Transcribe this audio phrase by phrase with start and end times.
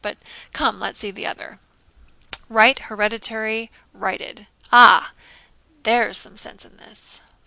[0.03, 0.17] But
[0.51, 1.59] come, let's see the other.
[2.49, 5.11] "Right Hereditary righted!" Ah!
[5.83, 7.21] there's some sense in this.